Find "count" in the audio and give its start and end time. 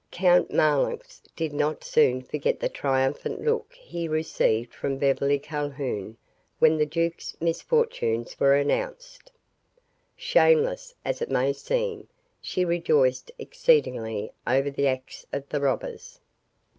0.09-0.51